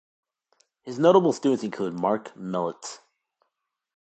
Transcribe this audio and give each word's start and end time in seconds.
His 0.81 0.97
notable 0.97 1.31
students 1.31 1.63
include 1.63 1.93
Marc 1.93 2.33
Mellits. 2.33 3.01